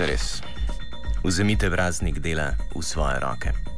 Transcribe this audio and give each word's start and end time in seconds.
se 0.00 0.06
res. 0.06 0.40
Vzemite 1.24 1.68
praznik 1.68 2.24
dela 2.24 2.56
v 2.72 2.80
svoje 2.80 3.20
roke. 3.20 3.69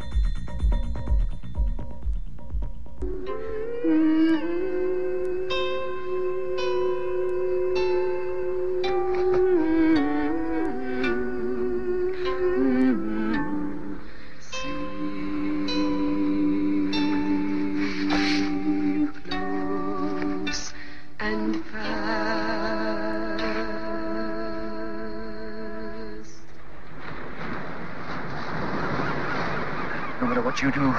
You 30.62 30.70
do, 30.70 30.94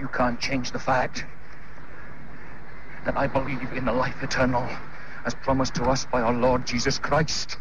you 0.00 0.08
can't 0.08 0.40
change 0.40 0.72
the 0.72 0.78
fact 0.78 1.26
that 3.04 3.18
I 3.18 3.26
believe 3.26 3.72
in 3.72 3.84
the 3.84 3.92
life 3.92 4.22
eternal 4.22 4.66
as 5.26 5.34
promised 5.34 5.74
to 5.74 5.84
us 5.84 6.06
by 6.06 6.22
our 6.22 6.32
Lord 6.32 6.66
Jesus 6.66 6.98
Christ. 6.98 7.58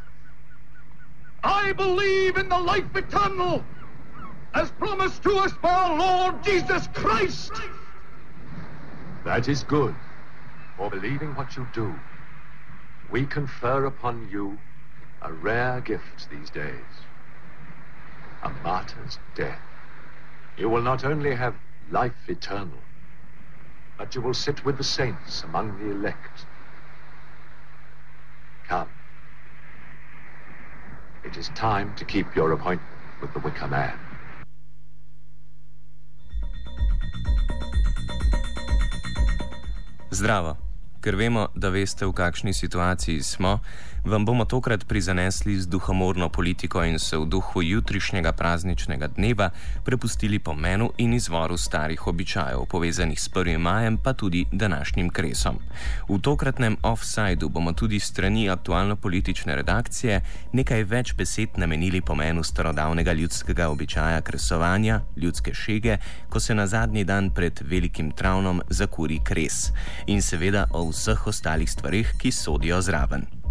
I 1.43 1.73
believe 1.73 2.37
in 2.37 2.47
the 2.47 2.57
life 2.57 2.95
eternal 2.95 3.65
as 4.53 4.71
promised 4.71 5.21
to 5.23 5.35
us 5.35 5.51
by 5.61 5.73
our 5.73 5.97
Lord 5.97 6.43
Jesus 6.43 6.87
Christ. 6.93 7.61
That 9.25 9.49
is 9.49 9.63
good. 9.63 9.93
For 10.77 10.89
believing 10.89 11.35
what 11.35 11.57
you 11.57 11.67
do, 11.73 11.93
we 13.09 13.25
confer 13.25 13.85
upon 13.85 14.29
you 14.29 14.57
a 15.21 15.33
rare 15.33 15.81
gift 15.81 16.29
these 16.29 16.49
days 16.49 17.03
a 18.43 18.49
martyr's 18.63 19.17
death. 19.35 19.59
You 20.57 20.69
will 20.69 20.81
not 20.81 21.03
only 21.03 21.35
have 21.35 21.55
life 21.91 22.13
eternal, 22.27 22.79
but 23.97 24.15
you 24.15 24.21
will 24.21 24.33
sit 24.33 24.63
with 24.65 24.77
the 24.77 24.83
saints 24.83 25.43
among 25.43 25.79
the 25.79 25.91
elect. 25.91 26.45
Come. 28.67 28.89
It 31.23 31.37
is 31.37 31.49
time 31.49 31.95
to 31.95 32.05
keep 32.05 32.35
your 32.35 32.51
appointment 32.51 32.89
with 33.21 33.33
the 33.33 33.39
Wicker 33.39 33.67
Man. 33.67 33.97
Zdravo. 40.11 40.57
Ker 41.01 41.15
vemo, 41.15 41.47
da 41.55 41.69
veste, 41.69 42.05
v 42.05 42.13
kakšni 42.15 42.53
situaciji 42.53 43.23
smo, 43.23 43.57
vam 44.05 44.25
bomo 44.25 44.45
tokrat 44.45 44.83
prizanesli 44.87 45.61
z 45.61 45.67
duhomorno 45.67 46.29
politiko 46.29 46.83
in 46.83 46.99
se 46.99 47.17
v 47.17 47.25
duhu 47.25 47.61
jutrišnjega 47.61 48.31
prazničnega 48.31 49.07
dneva 49.07 49.49
prepustili 49.83 50.39
pomenu 50.39 50.91
in 50.97 51.13
izvoru 51.13 51.57
starih 51.57 52.07
običajev, 52.07 52.65
povezanih 52.69 53.19
s 53.19 53.29
1. 53.29 53.57
majem, 53.57 53.97
pa 53.97 54.13
tudi 54.13 54.45
današnjim 54.51 55.09
kresom. 55.09 55.59
V 56.09 56.19
tokratnem 56.21 56.77
offsajdu 56.81 57.49
bomo 57.49 57.73
tudi 57.73 57.99
strani 57.99 58.49
aktualno-politične 58.49 59.55
redakcije 59.55 60.21
nekaj 60.51 60.83
več 60.83 61.13
besed 61.15 61.49
namenili 61.57 62.01
pomenu 62.01 62.43
starodavnega 62.43 63.13
ljudskega 63.13 63.69
običaja 63.69 64.21
kresovanja, 64.21 65.01
ljudske 65.17 65.53
šege, 65.53 65.97
ko 66.29 66.39
se 66.39 66.55
na 66.55 66.67
zadnji 66.67 67.03
dan 67.03 67.29
pred 67.29 67.59
velikim 67.61 68.11
travnom 68.11 68.61
zakuri 68.69 69.19
kres. 69.23 69.71
In 70.07 70.21
seveda 70.21 70.67
o 70.71 70.89
vseh 70.89 71.27
ostalih 71.27 71.71
stvarih, 71.71 72.13
ki 72.17 72.31
sodijo 72.31 72.81
zraven. 72.81 73.42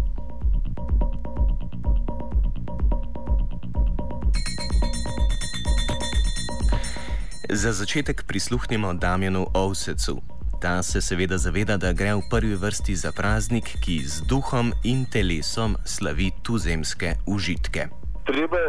Za 7.49 7.71
začetek 7.71 8.23
prisluhnimo 8.27 8.93
Damjenu 8.93 9.47
Ovsecu. 9.53 10.21
Ta 10.61 10.83
se 10.83 11.01
seveda 11.01 11.37
zaveda, 11.37 11.77
da 11.77 11.91
gre 11.93 12.13
v 12.15 12.21
prvi 12.31 12.55
vrsti 12.55 12.95
za 12.95 13.11
praznik, 13.11 13.67
ki 13.83 13.99
z 13.99 14.23
duhom 14.31 14.71
in 14.83 15.03
telesom 15.05 15.75
slavi 15.83 16.31
tuzemske 16.43 17.19
užitke. 17.27 17.87
Treba, 18.23 18.63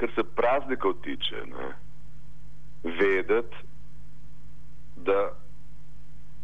kar 0.00 0.08
se 0.14 0.24
praznikov 0.24 0.94
tiče, 1.04 1.44
ne, 1.52 1.68
vedeti, 2.84 3.56
da 4.96 5.36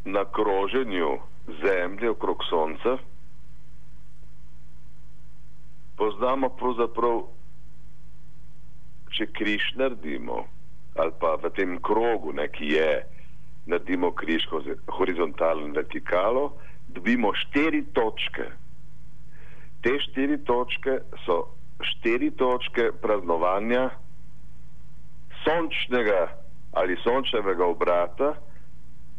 na 0.05 0.25
kroženju 0.25 1.19
Zemlje 1.65 2.11
okrog 2.11 2.45
Sonca, 2.51 2.99
poznamo 5.97 6.49
pravzaprav, 6.49 7.23
če 9.15 9.27
križ 9.33 9.75
naredimo, 9.79 10.45
ali 10.99 11.13
pa 11.21 11.37
v 11.43 11.51
tem 11.57 11.79
krogu, 11.83 12.33
ne, 12.33 12.49
ki 12.49 12.75
je, 12.75 12.91
naredimo 13.67 14.13
križ 14.13 14.47
horizontalno 14.99 15.67
in 15.67 15.77
vertikalo, 15.77 16.53
dobimo 16.89 17.33
štiri 17.35 17.85
točke. 17.97 18.51
Te 19.83 19.99
štiri 20.09 20.39
točke 20.45 21.01
so 21.25 21.45
štiri 21.85 22.31
točke 22.31 22.91
praznovanja 23.03 23.91
sončnega 25.45 26.29
ali 26.75 26.97
sončevega 27.03 27.67
obrata, 27.67 28.35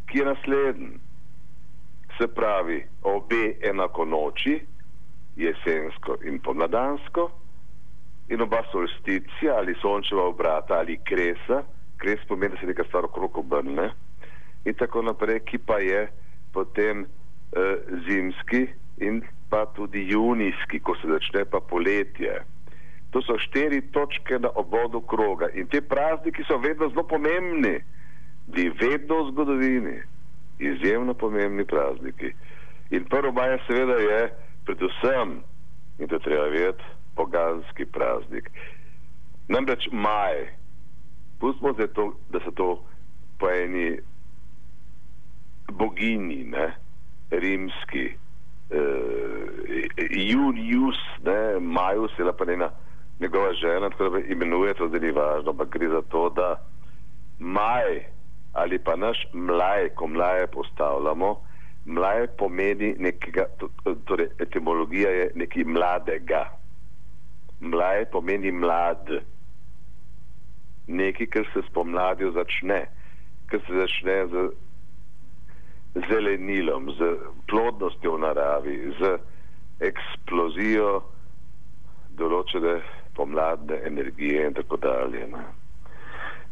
ki 0.09 0.19
je 0.19 0.25
naslednji. 0.25 0.97
Se 2.17 2.27
pravi, 2.27 2.83
obe 3.03 3.55
enako 3.63 4.05
noči, 4.05 4.59
jesensko 5.35 6.17
in 6.23 6.39
pomladansko, 6.39 7.29
in 8.29 8.41
oba 8.41 8.63
solsticija 8.71 9.57
ali 9.57 9.75
sončeva 9.81 10.23
obrata 10.27 10.73
ali 10.73 10.99
kresa, 11.03 11.63
kres 11.97 12.19
pomeni, 12.27 12.53
da 12.53 12.59
se 12.59 12.65
neka 12.65 12.83
stvar 12.83 13.05
okrog 13.05 13.37
obrne, 13.37 13.91
in 14.65 14.73
tako 14.73 15.01
naprej, 15.01 15.39
ki 15.45 15.57
pa 15.57 15.77
je 15.79 16.07
potem 16.53 17.05
eh, 17.05 17.77
zimski 18.07 18.67
in 18.97 19.21
pa 19.49 19.65
tudi 19.65 20.07
junijski, 20.09 20.79
ko 20.79 20.95
se 20.95 21.07
začne 21.07 21.45
pa 21.45 21.59
poletje. 21.59 22.41
To 23.11 23.21
so 23.21 23.37
štiri 23.39 23.81
točke 23.91 24.39
na 24.39 24.49
obodu 24.55 25.01
kroga 25.01 25.47
in 25.53 25.67
te 25.67 25.81
prazniki 25.81 26.43
so 26.47 26.57
vedno 26.57 26.89
zelo 26.89 27.03
pomembni 27.07 27.79
bili 28.47 28.73
vedno 28.79 29.23
v 29.23 29.31
zgodovini 29.31 29.95
izjemno 30.59 31.13
pomembni 31.13 31.65
prazniki. 31.65 32.33
In 32.89 33.05
prvo 33.05 33.31
maja 33.31 33.57
seveda 33.67 33.93
je 33.93 34.33
predvsem, 34.65 35.41
in 35.99 36.07
to 36.07 36.19
treba 36.19 36.47
vedeti, 36.49 36.83
poganski 37.15 37.85
praznik. 37.85 38.51
Namreč 39.47 39.87
maj, 39.91 40.47
pustimo 41.39 41.73
zdaj 41.73 41.87
to, 41.87 42.13
da 42.29 42.39
so 42.39 42.51
to 42.51 42.69
po 43.39 43.49
eni 43.49 43.99
bogini, 45.71 46.43
ne, 46.43 46.71
rimski, 47.31 48.05
eh, 48.69 49.87
Junius, 50.11 50.97
ne, 51.23 51.59
Majus 51.59 52.11
je 52.19 52.33
pa 52.37 52.45
njena 52.45 52.69
njegova 53.19 53.53
žena, 53.53 53.89
tako 53.89 54.09
da 54.09 54.19
imenuje 54.19 54.73
to 54.73 54.87
zdaj 54.87 54.99
ni 54.99 55.11
važno, 55.11 55.51
ampak 55.51 55.69
gre 55.69 55.89
za 55.89 56.01
to, 56.01 56.29
da 56.29 56.61
maj 57.39 58.15
ali 58.53 58.79
pa 58.79 58.95
naš 58.95 59.27
mlaj, 59.33 59.89
ko 59.89 60.07
mlaje 60.07 60.47
postavljamo, 60.47 61.41
mlaj 61.85 62.27
pomeni 62.27 62.95
nekega, 62.99 63.45
torej 64.05 64.27
etimologija 64.39 65.09
je 65.09 65.31
nekaj 65.35 65.63
mladega. 65.63 66.49
Mlaj 67.59 68.05
pomeni 68.11 68.51
mlad. 68.51 69.09
Nekaj, 70.87 71.27
kar 71.27 71.45
se 71.53 71.61
spomladijo 71.69 72.31
začne, 72.31 72.85
kar 73.49 73.59
se 73.67 73.73
začne 73.73 74.17
z 74.27 74.43
zelenilom, 76.09 76.91
z 76.91 77.15
plodnostjo 77.47 78.15
v 78.15 78.19
naravi, 78.19 78.75
z 78.99 79.15
eksplozijo 79.79 80.89
določene 82.19 82.75
pomladne 83.15 83.79
energije 83.87 84.45
in 84.47 84.53
tako 84.53 84.77
dalje. 84.77 85.25
Ne. 85.31 85.43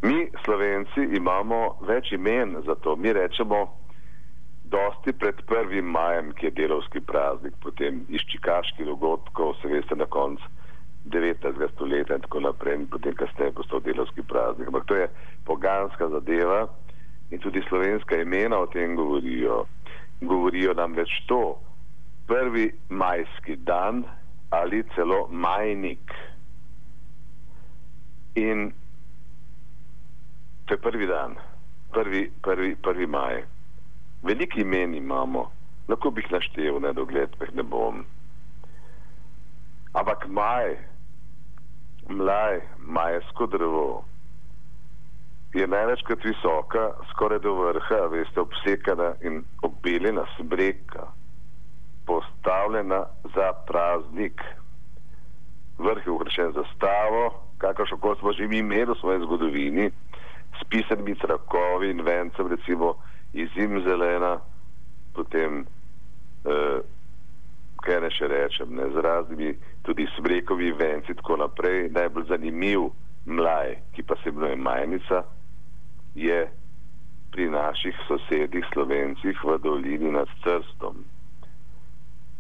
Mi, 0.04 0.25
slovenci, 0.44 1.06
imamo 1.16 1.77
več 1.88 2.12
imen 2.16 2.57
za 2.66 2.75
to. 2.75 2.95
Mi 2.95 3.13
rečemo, 3.13 3.62
dosti 4.63 5.13
pred 5.13 5.44
1. 5.48 5.83
majem, 5.83 6.33
ki 6.33 6.50
je 6.50 6.57
delovski 6.63 7.04
praznik, 7.04 7.56
potem 7.63 8.01
iz 8.10 8.24
čikaških 8.31 8.88
dogodkov, 8.88 9.56
se 9.62 9.72
veste, 9.72 9.95
na 9.95 10.07
koncu 10.07 10.44
19. 11.05 11.69
stoletja 11.73 12.15
in 12.15 12.21
tako 12.21 12.39
naprej, 12.39 12.75
in 12.75 12.88
potem 12.88 13.15
kasneje 13.15 13.51
postal 13.51 13.81
delovski 13.83 14.23
praznik. 14.23 14.67
Ampak 14.67 14.85
to 14.85 14.95
je 14.95 15.07
poganska 15.45 16.09
zadeva 16.09 16.67
in 17.31 17.39
tudi 17.39 17.63
slovenska 17.69 18.21
imena 18.21 18.57
o 18.57 18.67
tem 18.67 18.95
govorijo. 18.95 19.65
Govorijo 20.21 20.73
nam 20.73 20.94
več 20.94 21.11
to, 21.27 21.59
prvi 22.27 22.71
majski 22.89 23.55
dan 23.55 24.03
ali 24.50 24.83
celo 24.95 25.27
majnik. 25.31 26.13
In 28.35 28.71
To 30.65 30.73
je 30.73 30.77
prvi 30.77 31.07
dan, 31.07 31.35
prvi, 31.91 32.31
prvi, 32.41 32.75
prvi 32.75 33.07
maj. 33.07 33.44
Veliki 34.23 34.61
imen 34.61 34.95
imamo, 34.95 35.51
lahko 35.88 36.11
bi 36.11 36.23
jih 36.23 36.31
naštel, 36.31 36.79
ne 36.79 36.94
dogled, 36.95 37.35
pa 37.38 37.45
jih 37.45 37.55
ne 37.59 37.63
bom. 37.67 38.05
Ampak 39.94 40.27
maj, 40.31 40.77
mlaj, 42.09 42.61
majsko 42.77 43.45
drevo 43.47 44.03
je 45.53 45.67
največkrat 45.67 46.23
visoka, 46.25 46.89
skoraj 47.11 47.39
do 47.39 47.53
vrha, 47.53 48.07
veste, 48.11 48.41
obsekana 48.41 49.13
in 49.21 49.44
obeljena 49.61 50.25
smreka, 50.38 51.07
postavljena 52.05 53.05
za 53.35 53.53
praznik. 53.67 54.41
Vrh 55.77 56.05
je 56.05 56.11
ukrašen 56.11 56.51
za 56.53 56.63
stavo, 56.75 57.44
kakršno 57.57 57.97
kot 57.97 58.19
smo 58.19 58.33
že 58.33 58.47
mi 58.47 58.57
imeli 58.57 58.91
v 58.91 59.00
svoji 59.00 59.21
zgodovini, 59.25 59.91
s 60.59 60.69
pisanimi 60.69 61.15
trakovi 61.15 61.89
in 61.89 62.01
vencem, 62.01 62.47
recimo 62.47 62.95
iz 63.33 63.50
zim 63.53 63.81
zelena, 63.81 64.39
potem, 65.13 65.65
eh, 66.45 66.79
kaj 67.83 68.00
ne 68.01 68.09
še 68.12 68.27
rečem, 68.31 68.75
ne, 68.75 68.89
z 68.94 69.03
raznimi 69.03 69.53
tudi 69.83 70.07
smrekovi 70.15 70.71
venci 70.80 71.12
in 71.12 71.19
tako 71.19 71.38
naprej. 71.44 71.89
Najbolj 71.91 72.27
zanimiv 72.31 72.89
mlaj, 73.25 73.77
ki 73.95 74.03
pa 74.03 74.15
se 74.21 74.31
imenuje 74.31 74.56
majnica, 74.56 75.24
je 76.15 76.39
pri 77.33 77.50
naših 77.50 77.97
sosedih 78.07 78.65
slovencih 78.74 79.44
v 79.44 79.57
dolini 79.63 80.12
nad 80.13 80.30
Crstom. 80.44 81.01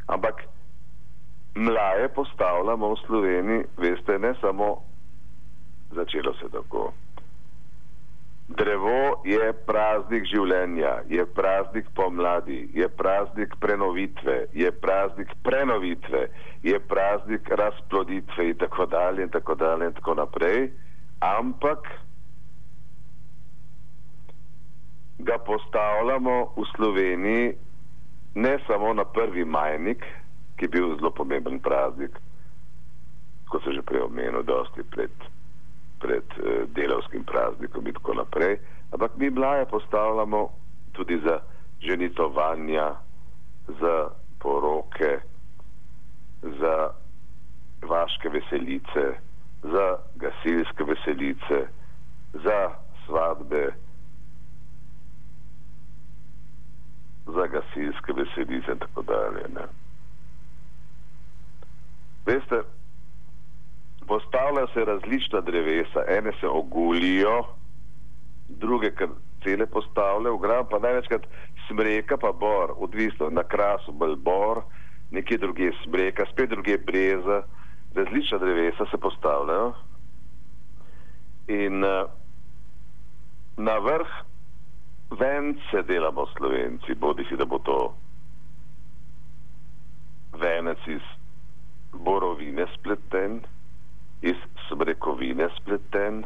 Ampak 0.07 0.43
mlaje 1.55 2.09
postavljamo 2.13 2.93
v 2.93 2.99
Sloveniji, 3.05 3.65
veste, 3.77 4.19
ne 4.19 4.33
samo 4.41 4.75
začelo 5.91 6.33
se 6.33 6.49
tako. 6.51 6.91
Drevo 8.47 9.23
je 9.23 9.53
praznik 9.65 10.25
življenja, 10.27 10.97
je 11.07 11.23
praznik 11.25 11.87
pomladi, 11.95 12.67
je 12.75 12.89
praznik 12.91 13.55
prenovitve, 13.63 14.35
je 14.51 14.71
praznik 14.71 15.31
prenovitve, 15.43 16.25
je 16.63 16.79
praznik 16.79 17.47
razploditve 17.49 18.49
in 18.49 18.57
tako 18.59 18.85
dalje 18.85 19.23
in 19.23 19.31
tako 19.31 19.55
dalje 19.55 19.87
in 19.87 19.93
tako 19.93 20.15
naprej. 20.19 20.67
Ampak 21.23 21.87
ga 25.23 25.37
postavljamo 25.37 26.35
v 26.57 26.65
Sloveniji 26.75 27.53
ne 28.35 28.57
samo 28.67 28.93
na 28.93 29.05
prvi 29.05 29.45
majnik, 29.45 30.03
ki 30.59 30.65
je 30.65 30.69
bil 30.69 30.95
zelo 30.97 31.11
pomemben 31.11 31.59
praznik, 31.59 32.19
kot 33.47 33.63
se 33.63 33.71
že 33.71 33.81
prej 33.81 34.03
omenil, 34.03 34.43
dosti 34.43 34.83
pred, 34.83 35.11
pred 36.03 36.27
uh, 36.37 36.67
delavskim 36.75 37.23
praznikom 37.23 37.87
in 37.87 37.93
tako 37.93 38.13
naprej, 38.19 38.57
ampak 38.91 39.15
mi 39.17 39.29
mlaje 39.29 39.65
postavljamo 39.65 40.49
tudi 40.91 41.19
za 41.25 41.39
ženitovanja, 41.81 42.95
za 43.67 44.09
poroke, 44.39 45.19
za 46.41 46.75
vaške 47.81 48.29
veselice, 48.29 49.05
za 49.63 49.97
gasilske 50.15 50.83
veselice, 50.83 51.67
za 52.33 52.59
svadbe, 53.05 53.73
za 57.25 57.47
gasilske 57.47 58.13
veselice 58.13 58.71
in 58.71 58.79
tako 58.79 59.01
dalje. 59.01 59.43
Ne. 59.55 59.65
Veste, 62.25 62.61
postavljajo 64.63 64.67
se 64.73 64.91
različna 64.91 65.41
drevesa, 65.41 66.03
ene 66.07 66.31
se 66.39 66.47
ogulijo, 66.47 67.43
druge 68.49 68.91
kar 68.91 69.07
cele 69.43 69.65
postavljajo, 69.65 70.35
v 70.35 70.39
gram 70.39 70.65
pa 70.69 70.79
največkrat 70.79 71.25
smreka 71.67 72.17
pa 72.17 72.31
bor, 72.31 72.73
odvisno 72.77 73.29
na 73.29 73.43
krasu 73.43 73.91
bolj 73.91 74.15
bor, 74.15 74.61
nekje 75.11 75.37
druge 75.37 75.71
smreka, 75.83 76.25
spet 76.31 76.49
druge 76.49 76.77
breza, 76.77 77.43
različna 77.95 78.37
drevesa 78.37 78.85
se 78.91 78.97
postavljajo. 78.97 79.73
In 81.47 81.83
uh, 81.83 82.09
na 83.57 83.77
vrh 83.77 84.07
vence 85.19 85.83
delamo 85.87 86.25
slovenci, 86.37 86.95
bodi 86.95 87.25
si 87.29 87.35
da 87.35 87.45
bo 87.45 87.59
to 87.59 87.93
venec 90.39 90.87
iz 90.87 91.03
borovine 91.93 92.65
spleten, 92.77 93.41
iz 94.23 94.39
smrekovine 94.67 95.49
spleten, 95.59 96.23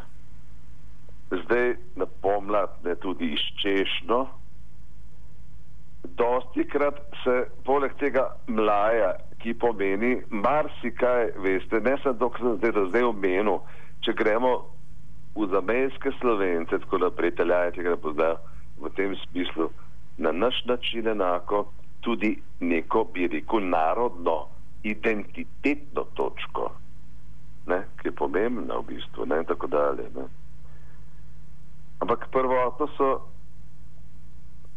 zdaj 1.31 1.75
na 1.95 2.05
pomlad 2.21 2.69
ne 2.85 2.95
tudi 2.95 3.31
iz 3.33 3.45
češno. 3.61 4.27
Dosti 6.17 6.67
krat 6.69 7.01
se 7.23 7.35
poleg 7.65 7.97
tega 7.99 8.29
mlaja, 8.47 9.15
ki 9.41 9.53
pomeni 9.53 10.15
marsikaj, 10.29 11.31
veste, 11.43 11.81
ne 11.81 11.97
samo 12.03 12.17
dok 12.21 12.37
sem 12.39 12.55
zdaj, 12.57 12.77
zdaj 12.89 13.09
omenil, 13.09 13.59
če 14.05 14.13
gremo 14.17 14.53
v 15.37 15.49
zamejske 15.51 16.13
slovence, 16.21 16.79
tako 16.85 17.01
naprej, 17.05 17.33
italijani 17.33 17.75
tega 17.75 17.93
ne 17.93 18.01
poznajo, 18.01 18.37
v 18.81 18.93
tem 18.97 19.13
smislu 19.27 19.69
na 20.17 20.31
naš 20.31 20.63
način 20.65 21.07
enako 21.07 21.67
tudi 22.01 22.37
neko, 22.59 23.03
bi 23.13 23.27
rekel, 23.27 23.61
narodno 23.69 24.47
identitetno 24.83 26.05
točko, 26.13 26.71
ne, 27.67 27.83
ki 27.99 28.07
je 28.07 28.15
pomembna 28.15 28.79
v 28.79 28.93
bistvu 28.93 29.25
ne, 29.25 29.41
in 29.43 29.45
tako 29.45 29.67
dalje. 29.67 30.07
Ne. 30.15 30.27
Ampak 31.99 32.27
prvotno 32.31 32.87
so 32.97 33.09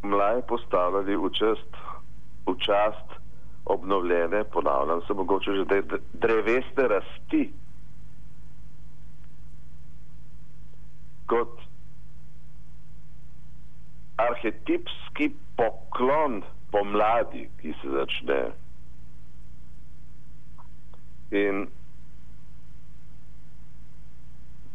mlaje 0.02 0.42
postavljali 0.48 1.16
v 1.16 1.30
čast, 1.36 1.80
v 2.46 2.56
čast 2.58 3.18
obnovljene, 3.64 4.44
ponavljam 4.44 5.02
se 5.06 5.14
mogoče 5.14 5.52
že, 5.52 5.82
dreveste 6.12 6.88
rasti 6.88 7.52
kot 11.26 11.60
arhetipski 14.16 15.30
poklon 15.56 16.42
pomladi, 16.72 17.48
ki 17.60 17.74
se 17.82 17.90
začne. 17.90 18.40
In 21.30 21.68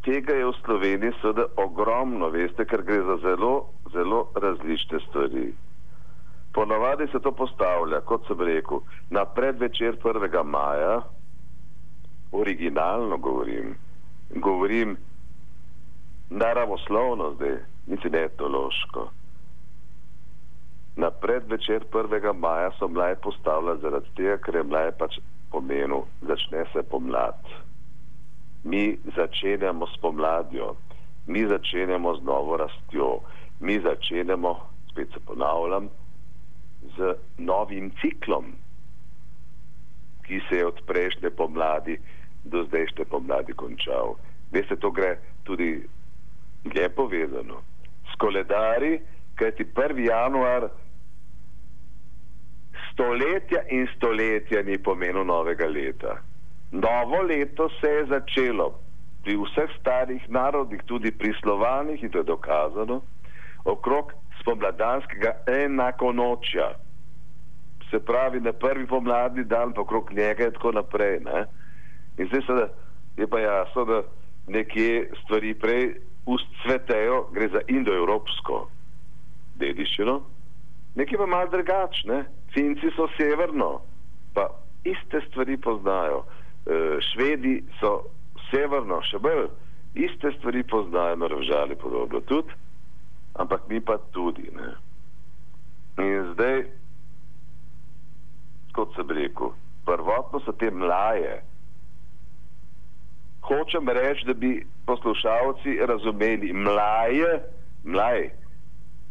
tega 0.05 0.33
je 0.37 0.45
v 0.45 0.53
Sloveniji 0.61 1.17
seveda 1.21 1.47
ogromno, 1.57 2.29
veste, 2.29 2.65
ker 2.69 2.85
gre 2.85 3.01
za 3.01 3.17
zelo, 3.25 3.53
zelo 3.93 4.27
različne 4.37 4.99
stvari. 5.07 5.49
Ponavadi 6.53 7.07
se 7.11 7.19
to 7.19 7.31
postavlja, 7.31 7.99
kot 8.05 8.27
sem 8.27 8.39
rekel, 8.41 8.85
na 9.09 9.25
predvečer 9.25 9.97
1. 10.03 10.43
maja, 10.43 11.01
originalno 12.31 13.17
govorim, 13.17 13.75
govorim 14.29 14.95
naravoslovno 16.29 17.33
zdaj, 17.35 17.57
niti 17.87 18.09
ne 18.09 18.23
etološko. 18.29 19.09
Na 20.95 21.11
predvečer 21.11 21.83
1. 21.91 22.33
maja 22.33 22.71
so 22.79 22.87
mlaje 22.87 23.15
postavljali 23.15 23.81
zaradi 23.81 24.15
tega, 24.15 24.37
ker 24.37 24.55
je 24.55 24.63
mlaje 24.63 24.91
pač 24.99 25.19
pomenil, 25.51 26.05
začne 26.21 26.65
se 26.73 26.83
pomlad. 26.83 27.64
Mi 28.65 28.97
začenjamo 29.15 29.85
s 29.87 29.97
pomladjo, 30.01 30.75
mi 31.27 31.45
začenjamo 31.45 32.15
z 32.17 32.23
novo 32.25 32.57
rastjo, 32.57 33.19
mi 33.59 33.79
začenjamo, 33.79 34.55
spet 34.89 35.13
se 35.13 35.19
ponavljam, 35.25 35.89
z 36.97 37.13
novim 37.37 37.91
ciklom, 38.01 38.45
ki 40.25 40.41
se 40.49 40.57
je 40.57 40.65
od 40.65 40.81
prejšnje 40.87 41.29
pomladi 41.29 41.97
do 42.43 42.63
zdajšnje 42.65 43.05
pomladi 43.05 43.53
končal. 43.53 44.15
Veste, 44.51 44.75
to 44.75 44.91
gre 44.91 45.17
tudi 45.43 45.85
lepo 46.75 47.05
vezano. 47.05 47.61
S 48.09 48.17
koledari, 48.17 48.99
kajti 49.35 49.65
1. 49.75 49.99
januar 50.09 50.69
stoletja 52.91 53.61
in 53.69 53.87
stoletja 53.95 54.61
ni 54.63 54.77
pomenil 54.77 55.25
novega 55.25 55.67
leta. 55.67 56.21
Novo 56.75 57.21
leto 57.21 57.69
se 57.79 57.87
je 57.87 58.05
začelo 58.05 58.73
pri 59.23 59.37
vseh 59.39 59.71
starih 59.79 60.21
narodih, 60.29 60.81
tudi 60.85 61.11
pri 61.11 61.31
slovanih, 61.41 62.03
in 62.03 62.11
to 62.11 62.21
je 62.21 62.29
dokazano, 62.29 63.01
okrog 63.65 64.11
spomladanskega 64.41 65.31
enako 65.47 66.11
nočja. 66.11 66.75
Se 67.89 67.99
pravi, 67.99 68.41
na 68.41 68.53
prvi 68.53 68.85
pomladni 68.87 69.43
dan, 69.43 69.73
pa 69.73 69.81
okrog 69.81 70.11
njega 70.13 70.45
in 70.45 70.51
tako 70.51 70.71
naprej. 70.71 71.19
Ne? 71.25 71.45
In 72.17 72.27
zdaj 72.27 72.41
se 72.41 72.67
je 73.17 73.27
pa 73.27 73.39
jasno, 73.39 73.85
da 73.85 74.01
nekje 74.47 75.09
stvari 75.23 75.53
prej 75.53 75.95
ustvetejo, 76.25 77.25
gre 77.33 77.49
za 77.49 77.61
indoevropsko 77.67 78.67
dediščino, 79.55 80.19
nekje 80.95 81.17
pa 81.17 81.25
malo 81.25 81.49
drugačne. 81.49 82.25
Finci 82.53 82.91
so 82.95 83.07
severno, 83.17 83.81
pa 84.33 84.49
iste 84.83 85.21
stvari 85.29 85.57
poznajo. 85.57 86.25
E, 86.65 86.77
švedi 87.11 87.59
so 87.79 88.07
severno, 88.49 89.01
še 89.05 89.19
bolj 89.21 89.47
iste 89.95 90.31
stvari 90.37 90.63
poznajo, 90.67 91.19
naravžali 91.21 91.77
podobno 91.79 92.21
tudi, 92.27 92.53
ampak 93.39 93.69
mi 93.69 93.79
pa 93.81 93.97
tudi. 94.11 94.49
Ne. 94.55 94.73
In 96.03 96.31
zdaj, 96.33 96.65
kot 98.75 98.95
sem 98.97 99.11
rekel, 99.15 99.53
prvotno 99.87 100.41
so 100.43 100.51
te 100.59 100.71
mlaje 100.71 101.39
hočem 103.47 103.89
reči, 103.89 104.25
da 104.25 104.33
bi 104.33 104.65
poslušalci 104.85 105.77
razumeli 105.85 106.53
mlaje, 106.53 107.41
mlaj. 107.83 108.29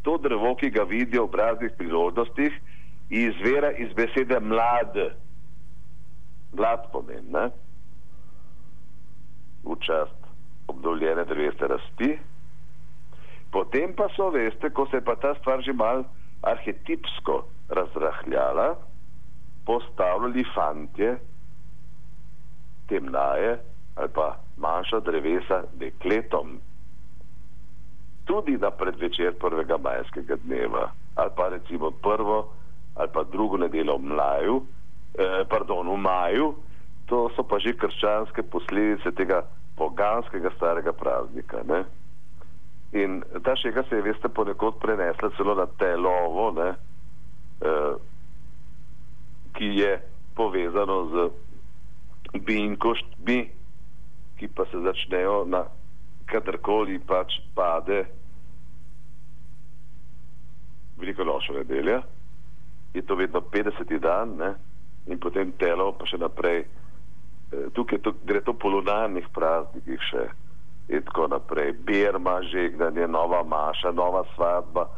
To 0.02 0.18
drevo, 0.18 0.54
ki 0.54 0.70
ga 0.70 0.82
vidijo 0.82 1.26
v 1.26 1.36
raznih 1.36 1.72
priložnostih, 1.78 2.52
izvira 3.10 3.70
iz 3.72 3.92
besede 3.92 4.40
mlad. 4.40 4.98
Mlad 6.56 6.90
pomeni, 6.92 7.30
ne? 7.32 7.48
V 9.64 9.76
čast 9.80 10.24
obdoljene 10.68 11.24
dreveste 11.24 11.66
rasti. 11.66 12.18
Potem 13.52 13.94
pa 13.94 14.08
so, 14.16 14.30
veste, 14.34 14.70
ko 14.70 14.86
se 14.90 14.96
je 14.96 15.04
pa 15.04 15.14
ta 15.16 15.34
stvar 15.38 15.62
že 15.62 15.72
mal 15.72 16.04
arhetipsko 16.42 17.44
razrahljala, 17.68 18.74
postavljali 19.66 20.44
fantje, 20.54 21.16
temnaje 22.88 23.58
ali 23.96 24.08
pa 24.14 24.36
manjša 24.56 25.00
drevesa 25.00 25.62
dekletom. 25.78 26.58
Tudi 28.24 28.56
na 28.58 28.70
predvečer 28.70 29.38
prvega 29.38 29.78
majskega 29.78 30.36
dneva, 30.44 30.90
ali 31.14 31.30
pa 31.36 31.48
recimo 31.48 31.90
prvo 31.90 32.52
ali 32.94 33.08
pa 33.12 33.22
drugo 33.22 33.56
nedeljo 33.56 33.96
v 33.96 34.02
mlaju, 34.02 34.62
eh, 35.18 35.44
pardon, 35.48 35.88
v 35.88 35.96
maju, 35.96 36.54
to 37.06 37.28
so 37.36 37.44
pa 37.44 37.58
že 37.58 37.76
krščanske 37.76 38.42
posledice 38.48 39.12
tega 39.12 39.44
poganskega 39.76 40.50
starega 40.56 40.92
praznika. 40.92 41.62
Ne? 41.66 41.84
In 42.94 43.22
ta 43.42 43.56
šega 43.58 43.82
se 43.88 43.98
je, 43.98 44.02
veste, 44.02 44.28
ponekod 44.28 44.78
prenesla 44.78 45.30
celo 45.36 45.54
na 45.58 45.66
telovo, 45.78 46.50
ne? 46.54 46.70
Eh, 47.60 47.94
ki 49.54 49.70
je 49.78 49.92
povezano 50.34 50.98
z 51.10 51.14
binkoštmi, 52.38 53.38
ki 54.38 54.46
pa 54.50 54.66
se 54.66 54.80
začnejo 54.82 55.44
na 55.46 55.62
kadarkoli 56.26 56.98
pač 56.98 57.38
pade 57.54 58.02
veliko 60.98 61.24
nočno 61.24 61.54
nedelja, 61.54 62.02
je 62.94 63.02
to 63.02 63.14
vedno 63.14 63.40
50. 63.40 63.98
dan 63.98 64.36
ne? 64.38 64.54
In 65.06 65.18
potem 65.20 65.52
telo 65.60 65.92
pa 65.92 66.06
še 66.08 66.18
naprej. 66.18 66.64
E, 66.64 67.68
tukaj 67.76 68.00
to, 68.04 68.14
gre 68.24 68.40
to 68.44 68.54
po 68.56 68.72
lunarnih 68.72 69.26
praznikih 69.34 70.00
še 70.10 70.24
in 70.88 71.04
tako 71.08 71.28
naprej. 71.32 71.74
Birma, 71.86 72.40
žegnanje, 72.50 73.08
nova 73.08 73.42
maša, 73.44 73.92
nova 73.92 74.24
svadba, 74.34 74.88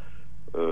e, 0.54 0.66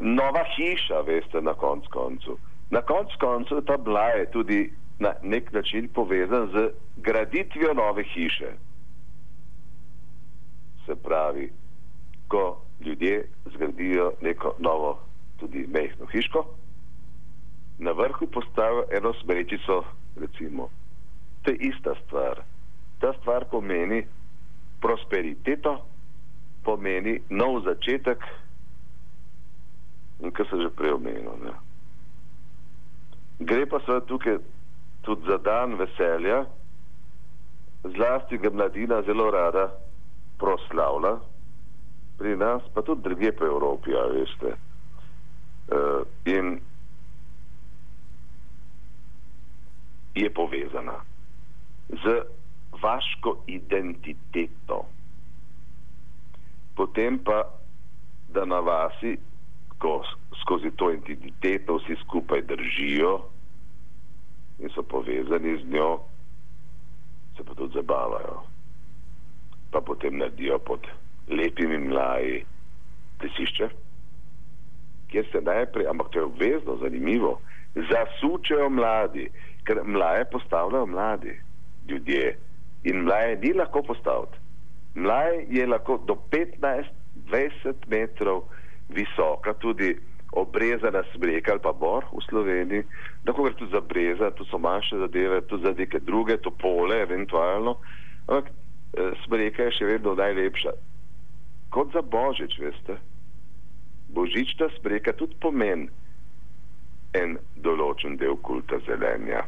nova 0.00 0.44
hiša, 0.56 1.02
veste, 1.06 1.42
na 1.42 1.54
konc 1.54 1.86
koncu. 1.94 2.38
Na 2.70 2.82
konc 2.82 3.14
koncu 3.22 3.60
ta 3.62 3.76
blaje 3.78 4.26
tudi 4.34 4.66
na 4.98 5.12
nek 5.22 5.52
način 5.52 5.88
povezan 5.94 6.48
z 6.54 6.70
graditvijo 6.96 7.74
nove 7.74 8.04
hiše. 8.14 8.52
Se 10.86 10.96
pravi, 10.96 11.50
ko 12.28 12.62
ljudje 12.80 13.28
zgradijo 13.54 14.12
neko 14.22 14.54
novo, 14.58 14.98
tudi 15.40 15.66
mehko 15.66 16.06
hiško, 16.06 16.44
na 17.78 17.92
vrhu 17.92 18.26
postavijo 18.26 18.84
eno 18.90 19.12
smrečico, 19.12 19.84
recimo. 20.20 20.68
To 21.42 21.50
je 21.50 21.56
ista 21.56 21.94
stvar. 22.06 22.40
Ta 22.98 23.12
stvar 23.20 23.44
pomeni 23.50 24.06
prosperiteto, 24.80 25.84
pomeni 26.64 27.20
nov 27.30 27.62
začetek, 27.64 28.24
in 30.20 30.32
kar 30.32 30.46
se 30.50 30.56
že 30.62 30.70
prej 30.70 30.96
omenil. 30.96 31.54
Gre 33.38 33.66
pa 33.66 33.80
seveda 33.84 34.06
tukaj 34.06 34.38
tudi 35.04 35.28
za 35.28 35.36
dan 35.38 35.76
veselja, 35.76 36.44
zlasti 37.84 38.38
ga 38.38 38.50
mladina 38.50 39.02
zelo 39.02 39.30
rada 39.30 39.68
proslavlja, 40.38 41.18
pri 42.18 42.36
nas 42.36 42.62
pa 42.74 42.82
tudi 42.82 43.02
druge 43.02 43.32
po 43.32 43.44
Evropi, 43.44 43.92
a 43.92 44.06
veste. 44.08 44.56
Uh, 45.66 46.06
in 46.24 46.60
je 50.16 50.30
povezana 50.30 51.00
z 51.88 52.22
vaško 52.82 53.36
identiteto. 53.46 54.84
Potem 56.76 57.18
pa, 57.18 57.44
da 58.32 58.44
na 58.44 58.60
vasi, 58.60 59.16
ko 59.78 60.02
skozi 60.40 60.70
to 60.76 60.90
identiteto 60.92 61.76
vsi 61.76 61.96
skupaj 62.04 62.42
držijo, 62.42 63.20
in 64.58 64.68
so 64.74 64.82
povezani 64.82 65.58
z 65.60 65.64
njo, 65.68 66.00
se 67.36 67.44
pa 67.44 67.54
tudi 67.54 67.74
zabavajo. 67.74 68.42
Pa 69.70 69.80
potem 69.80 70.18
naredijo 70.18 70.58
pod 70.58 70.86
lepimi 71.28 71.78
mlaji 71.78 72.44
plesišče, 73.18 73.68
kjer 75.08 75.26
se 75.32 75.40
najprej, 75.40 75.86
ampak 75.86 76.08
to 76.10 76.18
je 76.18 76.24
obvezno, 76.24 76.76
zanimivo, 76.76 77.40
zasučejo 77.74 78.70
mladi, 78.70 79.28
ker 79.66 79.82
mlaje 79.84 80.24
postavljajo 80.32 80.86
mladi 80.86 81.34
ljudje 81.88 82.36
in 82.84 83.02
mlaje 83.02 83.36
ni 83.36 83.52
lahko 83.52 83.82
postaviti. 83.82 84.38
Mlaj 84.94 85.44
je 85.50 85.66
lahko 85.66 85.98
do 86.06 86.16
15-20 86.30 87.74
metrov 87.86 88.42
visoka, 88.88 89.54
tudi 89.54 89.96
obrezana 90.32 91.02
smreka 91.14 91.52
ali 91.52 91.60
pa 91.62 91.72
bor 91.72 92.04
v 92.12 92.22
Sloveniji, 92.28 92.84
lahko 93.26 93.42
gre 93.42 93.54
tudi 93.54 93.72
za 93.72 93.80
breza, 93.80 94.30
tu 94.30 94.44
so 94.44 94.58
manjše 94.58 94.98
zadeve, 94.98 95.40
tudi 95.40 95.66
za 95.66 95.74
neke 95.78 96.00
druge 96.00 96.36
topole, 96.36 97.00
eventualno, 97.02 97.76
ampak 98.26 98.50
eh, 98.50 99.12
smreka 99.24 99.62
je 99.62 99.76
še 99.78 99.90
vedno 99.92 100.14
najlepša. 100.14 100.72
Kot 101.70 101.92
za 101.92 102.02
božič, 102.02 102.58
veste, 102.58 102.98
božična 104.08 104.68
smreka 104.78 105.12
tudi 105.12 105.36
pomeni 105.40 105.88
en 107.14 107.38
določen 107.64 108.16
del 108.20 108.36
kulta 108.36 108.78
zelenja. 108.86 109.44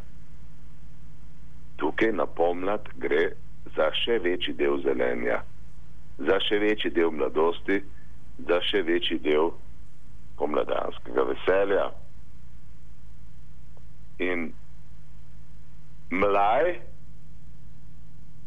Tukaj 1.78 2.12
na 2.12 2.26
pomlad 2.26 2.88
gre 2.98 3.28
za 3.76 3.90
še 3.94 4.18
večji 4.24 4.54
del 4.58 4.80
zelenja, 4.82 5.42
za 6.18 6.38
še 6.42 6.58
večji 6.62 6.90
del 6.90 7.12
mladosti, 7.14 7.78
za 8.48 8.58
še 8.66 8.82
večji 8.86 9.18
del 9.22 9.52
pomladanskega 10.38 11.24
veselja. 11.30 11.86
In 14.26 14.50
mlaj 16.10 16.74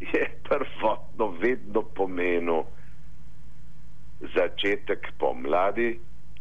je 0.02 0.24
prvotno 0.48 1.28
vedno 1.40 1.84
pomenil 1.96 2.64
začetek 4.36 5.14
pomladi, 5.20 5.94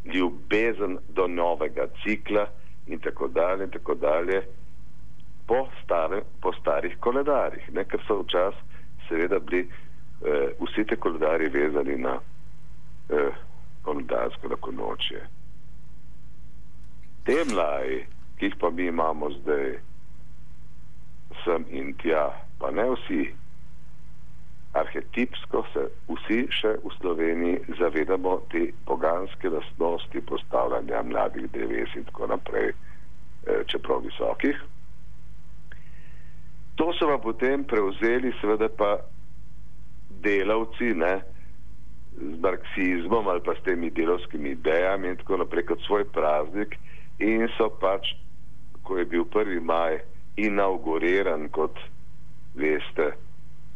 ljubezen 0.04 0.98
do 1.08 1.26
novega 1.28 1.86
cikla 2.02 2.46
in 2.86 2.98
tako 2.98 3.28
dalje 3.28 3.64
in 3.64 3.70
tako 3.70 3.94
dalje 3.94 4.42
po, 5.50 5.64
stare, 5.82 6.22
po 6.42 6.54
starih 6.54 6.94
koledarjih, 7.02 7.66
ne, 7.74 7.84
ker 7.84 8.02
so 8.06 8.20
včasih 8.22 8.78
seveda 9.08 9.42
bili 9.42 9.64
eh, 9.66 10.54
vsi 10.62 10.86
te 10.86 10.96
koledarji 10.96 11.50
vezani 11.50 11.98
na 11.98 12.14
eh, 13.10 13.44
koledarsko 13.82 14.54
lakonočje 14.54 15.26
te 17.24 17.44
mlaji, 17.52 18.04
ki 18.38 18.48
jih 18.48 18.56
pa 18.60 18.70
mi 18.70 18.86
imamo 18.88 19.30
zdaj, 19.30 19.76
sem 21.44 21.66
in 21.70 21.92
tja, 22.02 22.24
pa 22.58 22.70
ne 22.74 22.88
vsi, 22.94 23.20
arhetipsko 24.80 25.62
se 25.72 25.84
vsi 26.08 26.40
še 26.58 26.72
v 26.82 26.92
Sloveniji 26.96 27.76
zavedamo 27.78 28.36
te 28.52 28.70
poganske 28.88 29.50
lastnosti 29.52 30.22
postavljanja 30.32 31.02
mladih 31.06 31.48
dreves 31.54 31.94
in 31.98 32.06
tako 32.08 32.30
naprej, 32.34 32.72
eh, 32.72 33.62
čeprav 33.66 34.02
visokih. 34.06 34.58
To 36.80 36.94
so 36.96 37.04
pa 37.12 37.18
potem 37.20 37.60
prevzeli 37.60 38.32
seveda 38.40 38.70
pa 38.72 39.04
delavci, 40.24 40.94
ne, 40.96 41.20
z 42.16 42.40
marksizmom 42.40 43.28
ali 43.28 43.44
pa 43.44 43.52
s 43.52 43.60
temi 43.68 43.90
delovskimi 43.92 44.56
idejami 44.56 45.12
in 45.12 45.16
tako 45.20 45.36
naprej 45.44 45.66
kot 45.68 45.82
svoj 45.84 46.06
praznik, 46.08 46.78
in 47.20 47.44
so 47.58 47.68
pač, 47.68 48.14
ko 48.80 48.96
je 48.96 49.04
bil 49.04 49.28
1. 49.28 49.60
maj 49.60 50.00
inauguriran 50.40 51.48
kot 51.52 51.76
veste 52.56 53.12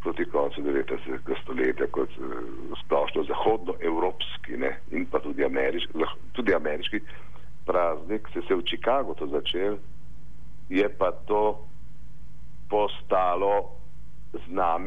proti 0.01 0.25
koncu 0.25 0.65
19. 0.65 1.21
stoletja 1.43 1.91
kot 1.93 2.09
uh, 2.17 2.41
splošno 2.85 3.27
zahodnoevropski 3.29 4.57
ne, 4.65 4.73
in 4.97 5.05
pa 5.05 5.21
tudi 5.21 5.45
ameriški, 5.45 6.09
tudi 6.33 6.57
ameriški 6.57 7.05
praznik, 7.69 8.33
se 8.33 8.41
je 8.49 8.57
v 8.57 8.65
Chicagu 8.65 9.13
to 9.21 9.29
začel, 9.29 9.77
je 10.73 10.89
pa 10.89 11.13
to 11.29 11.69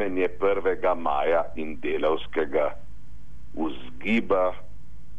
znamenje 0.08 0.30
1. 0.40 0.96
maja 0.96 1.44
in 1.56 1.80
delavskega 1.82 2.76
vzgiba 3.56 4.54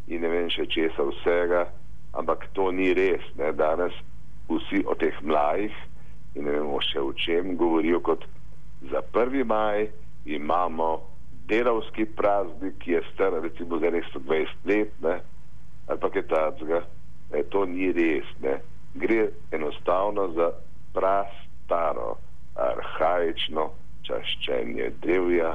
in 0.07 0.23
ne 0.23 0.29
vem 0.29 0.49
še 0.49 0.65
česa 0.67 1.05
vsega, 1.05 1.67
ampak 2.17 2.49
to 2.57 2.71
ni 2.73 2.95
res. 2.95 3.21
Ne? 3.37 3.53
Danes 3.53 3.93
vsi 4.49 4.85
o 4.87 4.95
teh 4.95 5.13
mlajih 5.21 5.75
in 6.37 6.45
ne 6.45 6.53
vemo 6.57 6.81
še 6.81 7.01
v 7.05 7.13
čem, 7.21 7.57
govorijo 7.57 8.01
kot 8.01 8.25
za 8.89 9.03
1. 9.13 9.45
maj 9.45 9.91
imamo 10.25 11.05
delavski 11.49 12.07
praznik, 12.07 12.79
ki 12.81 12.93
je 12.93 13.03
star 13.13 13.37
recimo 13.43 13.79
za 13.79 13.91
120 13.93 14.65
let, 14.65 14.93
ne, 15.03 15.21
ali 15.89 16.01
pa 16.01 16.09
kaj 16.09 16.25
takega, 16.29 16.81
to 17.51 17.65
ni 17.67 17.93
res. 17.93 18.25
Ne. 18.41 18.61
Gre 18.97 19.29
enostavno 19.53 20.31
za 20.33 20.49
prastaro, 20.97 22.17
arhajično 22.57 23.69
čaščenje 24.09 24.91
drevja, 25.03 25.55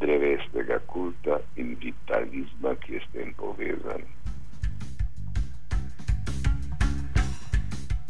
drevesnega 0.00 0.80
kulta 0.88 1.38
in 1.60 1.76
vitalizma, 1.80 2.74
ki 2.80 2.98
je 2.98 3.04
s 3.04 3.12
tem 3.12 3.34
povezan. 3.38 4.04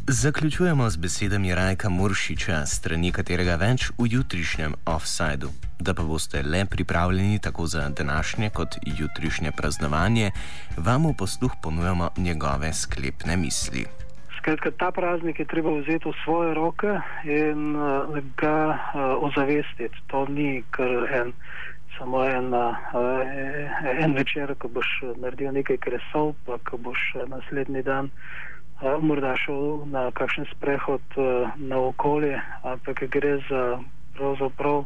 Zaključujemo 0.07 0.89
z 0.89 0.97
besedami 0.97 1.55
Rajka 1.55 1.89
Muršiča, 1.89 2.65
strani 2.67 3.11
katerega 3.15 3.55
več 3.55 3.87
v 3.95 4.09
jutrišnjem 4.11 4.75
offsajdu. 4.85 5.47
Da 5.79 5.95
pa 5.95 6.03
boste 6.03 6.43
le 6.43 6.65
pripravljeni 6.65 7.39
tako 7.39 7.67
za 7.67 7.87
današnje 7.89 8.49
kot 8.49 8.75
jutrišnje 8.99 9.51
praznovanje, 9.57 10.31
vam 10.77 11.07
v 11.07 11.15
posluh 11.17 11.55
ponujamo 11.63 12.09
njegove 12.17 12.73
sklepne 12.73 13.37
misli. 13.37 13.87
Skratka, 14.43 14.71
ta 14.75 14.91
praznik 14.91 15.39
je 15.39 15.47
treba 15.47 15.71
vzeti 15.71 16.03
v 16.03 16.11
svoje 16.27 16.51
roke 16.51 16.99
in 17.23 17.79
uh, 17.79 18.11
ga 18.35 18.75
uh, 18.75 19.23
ozavestiti. 19.23 19.95
To 20.11 20.27
ni 20.27 20.59
kar 20.67 21.07
en, 21.07 21.31
samo 21.95 22.27
en, 22.27 22.51
uh, 22.51 22.75
en 24.03 24.11
večer, 24.11 24.51
ko 24.59 24.67
boš 24.67 25.15
naredil 25.15 25.55
nekaj 25.55 25.79
kresov, 25.79 26.35
pa 26.43 26.59
ko 26.59 26.75
boš 26.75 26.99
naslednji 27.23 27.87
dan 27.87 28.11
morda 28.83 29.31
šel 29.39 29.87
na 29.87 30.11
kakšen 30.11 30.43
sprehod 30.51 31.15
na 31.55 31.79
okolje, 31.79 32.35
ampak 32.67 33.07
gre 33.07 33.39
za 33.47 33.79
pravzaprav 34.19 34.83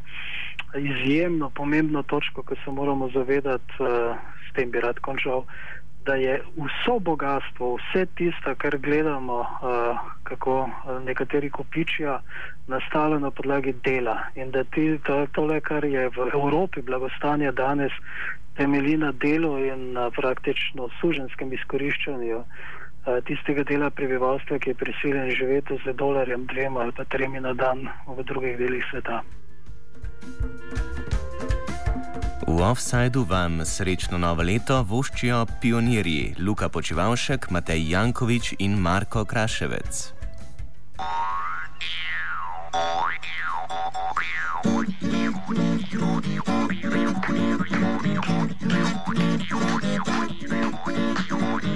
izjemno 0.77 1.49
pomembno 1.49 2.03
točko, 2.05 2.45
ki 2.45 2.61
se 2.61 2.71
moramo 2.71 3.09
zavedati, 3.09 3.73
s 4.45 4.53
tem 4.53 4.69
bi 4.69 4.85
rad 4.85 5.01
končal, 5.01 5.49
da 6.07 6.15
je 6.15 6.37
vso 6.55 6.99
bogatstvo, 6.99 7.75
vse 7.75 8.05
tisto, 8.15 8.55
kar 8.57 8.77
gledamo, 8.77 9.43
kako 10.23 10.69
nekateri 11.05 11.49
kopičijo, 11.49 12.19
nastalo 12.67 13.19
na 13.19 13.31
podlagi 13.31 13.73
dela 13.83 14.17
in 14.35 14.51
da 14.51 14.63
ti, 14.63 14.99
to, 15.03 15.27
tole, 15.31 15.59
kar 15.61 15.85
je 15.85 16.09
v 16.09 16.29
Evropi 16.33 16.81
blagostanje 16.81 17.51
danes, 17.51 17.91
temelji 18.57 18.97
na 18.97 19.11
delu 19.11 19.57
in 19.59 19.91
na 19.93 20.09
praktično 20.09 20.89
suženskem 21.01 21.53
izkoriščanju. 21.53 22.43
Eh, 23.07 23.21
tistega 23.23 23.63
dela 23.63 23.87
prebivalstva, 23.89 24.59
ki 24.59 24.69
je 24.69 24.75
prisiljen 24.75 25.29
živeti 25.31 25.77
z 25.85 25.93
dolarjem, 25.93 26.45
dvema 26.45 26.79
ali 26.79 26.91
pa 26.91 27.05
tremi 27.05 27.39
na 27.39 27.53
dan 27.53 27.87
v 28.07 28.23
drugih 28.23 28.57
delih 28.57 28.83
sveta. 28.91 29.21
V 32.47 32.63
offsajdu 32.63 33.25
vam 33.27 33.59
srečno 33.65 34.15
novo 34.17 34.39
leto 34.39 34.77
voščijo 34.87 35.41
pionirji 35.59 36.35
Luka 36.39 36.69
Počivalšek, 36.71 37.49
Matej 37.51 37.83
Jankovič 37.91 38.53
in 38.63 38.79
Marko 38.79 39.25
Kraševec. 39.27 40.15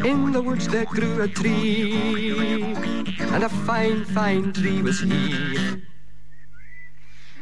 In 0.07 0.31
the 0.31 0.41
woods 0.41 0.67
there 0.71 0.85
grew 0.85 1.21
a 1.21 1.27
tree, 1.27 2.73
and 3.35 3.43
a 3.43 3.49
fine, 3.67 4.05
fine 4.05 4.53
tree 4.53 4.81
was 4.81 5.01
he. 5.03 5.90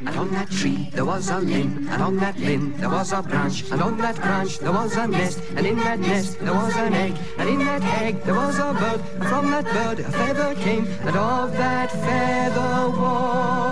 And 0.06 0.16
on 0.16 0.30
that 0.32 0.50
tree 0.50 0.88
there 0.94 1.04
was 1.04 1.28
a 1.28 1.38
limb, 1.38 1.86
and 1.90 2.02
on 2.02 2.16
that 2.16 2.38
limb 2.38 2.74
there 2.78 2.88
was 2.88 3.12
a 3.12 3.22
branch, 3.22 3.70
and 3.70 3.82
on 3.82 3.98
that 3.98 4.16
branch 4.16 4.58
there 4.58 4.72
was 4.72 4.96
a 4.96 5.06
nest, 5.06 5.40
and 5.56 5.66
in 5.66 5.76
that 5.76 6.00
nest 6.00 6.38
there 6.40 6.54
was 6.54 6.74
an 6.76 6.94
egg, 6.94 7.14
and 7.38 7.48
in 7.48 7.58
that 7.58 7.82
egg 8.00 8.22
there 8.22 8.34
was 8.34 8.58
a 8.58 8.72
bird, 8.72 9.00
and 9.14 9.28
from 9.28 9.50
that 9.50 9.64
bird 9.64 10.00
a 10.00 10.10
feather 10.10 10.54
came, 10.54 10.86
and 11.02 11.16
of 11.16 11.52
that 11.52 11.92
feather 11.92 12.88
was 12.98 13.69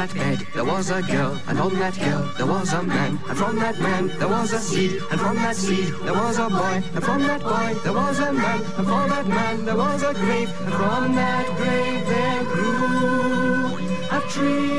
that 0.00 0.14
bed 0.14 0.46
there 0.54 0.64
was 0.64 0.88
a 0.90 1.02
girl, 1.02 1.38
and 1.46 1.60
on 1.60 1.78
that 1.78 1.94
girl 1.98 2.22
there 2.38 2.46
was 2.46 2.72
a 2.72 2.82
man, 2.82 3.18
and 3.28 3.36
from 3.36 3.56
that 3.56 3.78
man 3.80 4.08
there 4.18 4.28
was 4.28 4.50
a 4.54 4.58
seed, 4.58 4.92
and 5.10 5.20
from 5.20 5.36
that 5.36 5.54
seed 5.54 5.92
there 6.04 6.14
was 6.14 6.38
a 6.38 6.48
boy, 6.48 6.76
and 6.94 7.04
from 7.04 7.20
that 7.28 7.42
boy 7.42 7.74
there 7.84 7.92
was 7.92 8.18
a 8.18 8.32
man, 8.32 8.60
and 8.78 8.86
for 8.86 9.04
that 9.12 9.26
man 9.26 9.64
there 9.66 9.76
was 9.76 10.02
a 10.02 10.14
grave, 10.14 10.50
and 10.64 10.72
from 10.72 11.14
that 11.14 11.46
grave 11.58 12.06
there 12.12 12.44
grew 12.44 13.76
a 14.16 14.20
tree. 14.32 14.70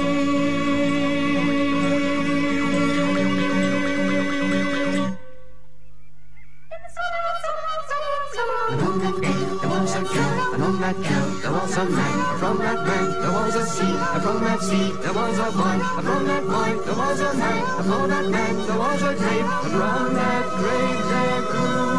On 8.71 8.99
that 9.03 9.15
there 9.61 9.69
was 9.69 9.95
a 9.95 10.01
girl, 10.01 10.53
and 10.53 10.63
on 10.63 10.79
that 10.81 10.97
girl 11.03 11.20
was 11.61 11.77
a 11.77 11.85
man. 11.85 12.39
From 12.39 12.57
that 12.57 12.85
man 12.85 13.21
there 13.21 13.31
was 13.31 13.55
a 13.55 13.65
seed, 13.65 13.95
and 14.13 14.23
from 14.23 14.43
that 14.43 14.61
seed 14.61 14.93
there 14.95 15.13
was 15.13 15.37
a 15.37 15.51
boy, 15.51 15.77
and 15.97 16.05
from 16.07 16.25
that 16.25 16.43
boy 16.43 16.71
there 16.85 16.95
was 16.95 17.19
a 17.19 17.33
man, 17.35 17.63
and 17.77 17.85
for 17.85 18.07
that 18.07 18.29
man 18.29 18.55
there 18.67 18.79
was 18.79 19.01
a 19.03 19.15
grave, 19.15 19.45
and 19.45 19.71
from 19.71 20.13
that 20.15 20.49
grave 20.57 21.09
there 21.09 21.90